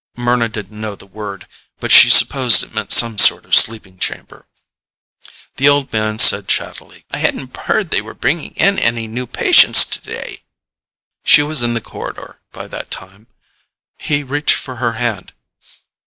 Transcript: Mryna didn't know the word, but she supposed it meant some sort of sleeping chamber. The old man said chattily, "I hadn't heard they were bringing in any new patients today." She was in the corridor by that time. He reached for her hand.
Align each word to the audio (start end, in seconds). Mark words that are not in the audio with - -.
Mryna 0.17 0.51
didn't 0.51 0.81
know 0.81 0.95
the 0.95 1.05
word, 1.05 1.45
but 1.79 1.91
she 1.91 2.09
supposed 2.09 2.63
it 2.63 2.73
meant 2.73 2.91
some 2.91 3.19
sort 3.19 3.45
of 3.45 3.53
sleeping 3.53 3.99
chamber. 3.99 4.47
The 5.57 5.69
old 5.69 5.93
man 5.93 6.17
said 6.17 6.47
chattily, 6.47 7.05
"I 7.11 7.19
hadn't 7.19 7.55
heard 7.55 7.91
they 7.91 8.01
were 8.01 8.15
bringing 8.15 8.55
in 8.55 8.79
any 8.79 9.05
new 9.05 9.27
patients 9.27 9.85
today." 9.85 10.41
She 11.23 11.43
was 11.43 11.61
in 11.61 11.75
the 11.75 11.81
corridor 11.81 12.39
by 12.51 12.65
that 12.69 12.89
time. 12.89 13.27
He 13.99 14.23
reached 14.23 14.55
for 14.55 14.77
her 14.77 14.93
hand. 14.93 15.33